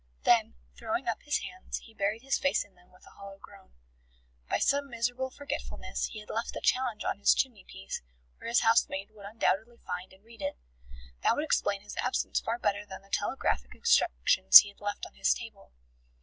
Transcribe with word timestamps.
Then, 0.23 0.55
throwing 0.75 1.07
up 1.07 1.21
his 1.21 1.41
hands, 1.43 1.77
he 1.77 1.93
buried 1.93 2.23
his 2.23 2.39
face 2.39 2.63
in 2.65 2.73
them 2.73 2.89
with 2.91 3.05
a 3.05 3.11
hollow 3.11 3.37
groan. 3.37 3.73
By 4.49 4.57
some 4.57 4.89
miserable 4.89 5.29
forgetfulness 5.29 6.05
he 6.07 6.21
had 6.21 6.31
left 6.31 6.55
the 6.55 6.59
challenge 6.59 7.03
on 7.03 7.19
his 7.19 7.35
chimney 7.35 7.63
piece, 7.65 8.01
where 8.39 8.47
his 8.47 8.61
housemaid 8.61 9.11
would 9.11 9.27
undoubtedly 9.27 9.77
find 9.77 10.11
and 10.11 10.23
read 10.25 10.41
it. 10.41 10.57
That 11.21 11.35
would 11.35 11.45
explain 11.45 11.81
his 11.83 11.97
absence 11.97 12.39
far 12.39 12.57
better 12.57 12.83
than 12.83 13.03
the 13.03 13.11
telegraphic 13.11 13.75
instructions 13.75 14.57
he 14.57 14.69
had 14.69 14.81
left 14.81 15.05
on 15.05 15.13
his 15.13 15.35
table. 15.35 15.71